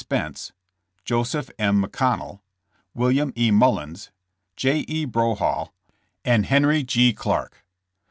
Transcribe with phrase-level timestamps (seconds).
[0.01, 0.51] Spence,
[1.05, 1.83] Joseph M.
[1.83, 2.39] McConnell,
[2.95, 3.51] William E.
[3.51, 4.09] Mullens,
[4.55, 4.83] J.
[4.87, 5.05] E.
[5.05, 5.69] Broughal
[6.25, 7.13] and Harry G.
[7.13, 7.63] Clark.